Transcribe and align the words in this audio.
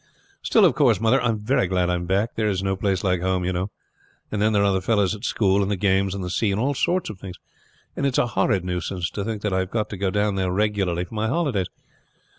Still, 0.41 0.65
of 0.65 0.73
course, 0.73 0.99
mother, 0.99 1.21
I 1.21 1.29
am 1.29 1.41
very 1.45 1.67
glad 1.67 1.91
I 1.91 1.93
am 1.93 2.07
back. 2.07 2.33
There 2.33 2.47
is 2.47 2.63
no 2.63 2.75
place 2.75 3.03
like 3.03 3.21
home, 3.21 3.45
you 3.45 3.53
know; 3.53 3.69
and 4.31 4.41
then 4.41 4.51
there 4.51 4.63
are 4.63 4.73
the 4.73 4.81
fellows 4.81 5.13
at 5.13 5.23
school, 5.23 5.61
and 5.61 5.69
the 5.69 5.75
games, 5.75 6.15
and 6.15 6.23
the 6.23 6.29
sea, 6.31 6.49
and 6.51 6.59
all 6.59 6.73
sorts 6.73 7.11
of 7.11 7.19
things; 7.19 7.35
and 7.95 8.03
it's 8.03 8.17
a 8.17 8.25
horrid 8.25 8.65
nuisance 8.65 9.11
to 9.11 9.23
think 9.23 9.43
that 9.43 9.53
I 9.53 9.59
have 9.59 9.69
got 9.69 9.91
to 9.91 9.97
go 9.97 10.09
down 10.09 10.33
there 10.33 10.51
regularly 10.51 11.05
for 11.05 11.13
my 11.13 11.27
holidays. 11.27 11.67